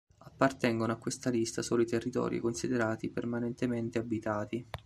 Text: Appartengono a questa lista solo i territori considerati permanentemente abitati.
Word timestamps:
Appartengono 0.25 0.93
a 0.93 0.97
questa 0.97 1.29
lista 1.29 1.61
solo 1.61 1.83
i 1.83 1.85
territori 1.85 2.39
considerati 2.39 3.11
permanentemente 3.11 3.99
abitati. 3.99 4.65